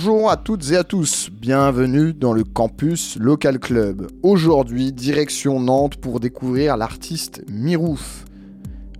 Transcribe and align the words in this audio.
Bonjour 0.00 0.30
à 0.30 0.36
toutes 0.36 0.70
et 0.70 0.76
à 0.76 0.84
tous, 0.84 1.28
bienvenue 1.28 2.14
dans 2.14 2.32
le 2.32 2.44
campus 2.44 3.16
Local 3.16 3.58
Club. 3.58 4.06
Aujourd'hui, 4.22 4.92
direction 4.92 5.58
Nantes 5.58 5.96
pour 5.96 6.20
découvrir 6.20 6.76
l'artiste 6.76 7.42
Mirouf. 7.50 8.24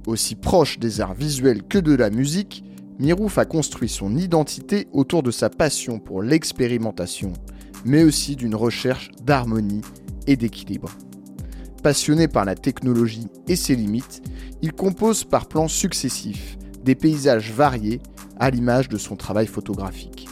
Aussi 0.09 0.35
proche 0.35 0.81
des 0.81 1.01
arts 1.01 1.15
visuels 1.15 1.63
que 1.63 1.79
de 1.79 1.95
la 1.95 2.11
musique, 2.11 2.65
Mirouf 2.99 3.39
a 3.39 3.45
construit 3.45 3.89
son 3.89 4.17
identité 4.17 4.89
autour 4.93 5.23
de 5.23 5.31
sa 5.31 5.49
passion 5.49 6.01
pour 6.01 6.21
l'expérimentation, 6.21 7.33
mais 7.85 8.03
aussi 8.03 8.35
d'une 8.35 8.57
recherche 8.57 9.13
d'harmonie 9.23 9.83
et 10.27 10.35
d'équilibre. 10.35 10.91
Passionné 11.81 12.27
par 12.27 12.45
la 12.45 12.57
technologie 12.57 13.29
et 13.47 13.55
ses 13.55 13.77
limites, 13.77 14.21
il 14.63 14.73
compose 14.73 15.23
par 15.23 15.47
plans 15.47 15.69
successifs 15.69 16.59
des 16.83 16.97
paysages 16.97 17.53
variés 17.53 18.01
à 18.41 18.51
l'image 18.51 18.89
de 18.89 18.99
son 18.99 19.15
travail 19.15 19.47
photographique. 19.47 20.29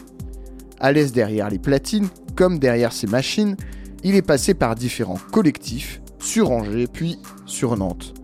À 0.80 0.92
l'aise 0.92 1.12
derrière 1.12 1.48
les 1.48 1.58
platines, 1.58 2.08
comme 2.34 2.58
derrière 2.58 2.92
ses 2.92 3.06
machines, 3.06 3.56
il 4.04 4.14
est 4.14 4.22
passé 4.22 4.54
par 4.54 4.74
différents 4.74 5.18
collectifs, 5.32 6.00
sur 6.18 6.50
Angers 6.50 6.86
puis 6.86 7.18
sur 7.46 7.76
Nantes. 7.76 8.14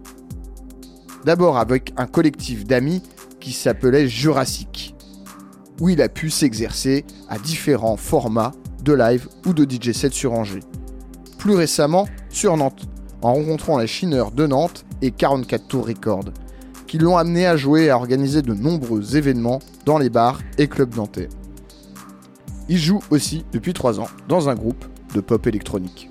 D'abord 1.25 1.57
avec 1.57 1.93
un 1.97 2.07
collectif 2.07 2.65
d'amis 2.65 3.03
qui 3.41 3.53
s'appelait 3.53 4.09
Jurassic, 4.09 4.95
où 5.81 5.89
il 5.89 6.03
a 6.03 6.09
pu 6.09 6.31
s'exercer 6.31 7.05
à 7.29 7.39
différents 7.39 7.97
formats 7.97 8.53
de 8.83 8.93
live 8.93 9.29
ou 9.47 9.55
de 9.55 9.65
DJ 9.65 9.93
set 9.93 10.13
sur 10.13 10.33
Angers. 10.33 10.63
Plus 11.39 11.55
récemment, 11.55 12.07
sur 12.29 12.57
Nantes, 12.57 12.89
en 13.23 13.35
rencontrant 13.35 13.79
la 13.79 13.87
Chineur 13.87 14.31
de 14.31 14.47
Nantes 14.47 14.85
et 15.01 15.11
44 15.11 15.67
Tours 15.69 15.87
Records, 15.87 16.33
qui 16.87 16.99
l'ont 16.99 17.17
amené 17.17 17.47
à 17.47 17.57
jouer 17.57 17.85
et 17.85 17.91
à 17.91 17.97
organiser 17.97 18.43
de 18.43 18.53
nombreux 18.53 19.17
événements 19.17 19.61
dans 19.87 19.99
les 19.99 20.11
bars 20.11 20.41
et 20.59 20.69
clubs 20.69 20.95
nantais. 20.95 21.29
Il 22.69 22.79
joue 22.79 23.01
aussi 23.11 23.45
depuis 23.53 23.73
3 23.73 24.01
ans 24.01 24.09
dans 24.29 24.49
un 24.49 24.55
groupe 24.55 24.85
de 25.15 25.21
pop 25.21 25.47
électronique. 25.47 26.11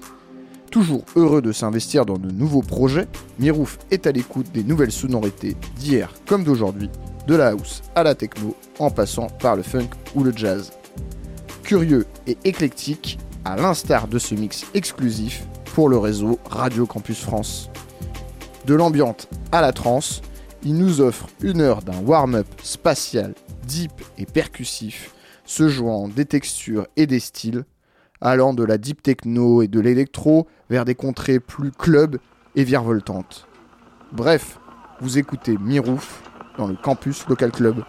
Toujours 0.70 1.04
heureux 1.16 1.42
de 1.42 1.52
s'investir 1.52 2.06
dans 2.06 2.18
de 2.18 2.32
nouveaux 2.32 2.62
projets, 2.62 3.08
Mirouf 3.40 3.78
est 3.90 4.08
à 4.08 4.12
l'écoute 4.12 4.52
des 4.54 4.64
nouvelles 4.64 4.92
sonorités 4.92 5.58
d'hier 5.78 6.14
comme 6.28 6.44
d'aujourd'hui, 6.44 6.90
de 7.28 7.36
la 7.36 7.50
house 7.50 7.82
à 7.96 8.04
la 8.04 8.16
techno, 8.16 8.56
en 8.80 8.90
passant 8.90 9.28
par 9.28 9.56
le 9.56 9.64
funk 9.64 9.90
ou 10.16 10.24
le 10.24 10.32
jazz. 10.36 10.72
Curieux 11.64 12.06
et 12.28 12.38
éclectique, 12.44 13.20
à 13.44 13.56
l'instar 13.56 14.08
de 14.08 14.20
ce 14.20 14.36
mix 14.36 14.66
exclusif 14.74 15.44
pour 15.74 15.90
le 15.90 15.98
réseau 15.98 16.40
Radio 16.50 16.86
Campus 16.86 17.20
France. 17.20 17.70
De 18.66 18.76
l'ambiante 18.76 19.28
à 19.52 19.62
la 19.62 19.74
trance, 19.74 20.22
il 20.64 20.76
nous 20.76 21.02
offre 21.02 21.28
une 21.42 21.62
heure 21.62 21.82
d'un 21.82 22.00
warm-up 22.00 22.48
spatial, 22.62 23.34
deep 23.68 23.92
et 24.18 24.26
percussif 24.26 25.12
se 25.52 25.68
jouant 25.68 26.08
des 26.08 26.24
textures 26.24 26.88
et 26.96 27.08
des 27.08 27.20
styles, 27.20 27.66
allant 28.22 28.54
de 28.54 28.64
la 28.64 28.78
deep 28.78 29.04
techno 29.04 29.62
et 29.62 29.68
de 29.68 29.82
l'électro 29.82 30.48
vers 30.70 30.86
des 30.86 30.96
contrées 30.96 31.42
plus 31.42 31.72
club 31.72 32.20
et 32.56 32.64
virevoltantes. 32.64 33.48
Bref, 34.14 34.60
vous 35.02 35.18
écoutez 35.18 35.58
Mirouf 35.58 36.24
dans 36.58 36.68
le 36.68 36.76
campus 36.76 37.28
Local 37.28 37.52
Club 37.52 37.84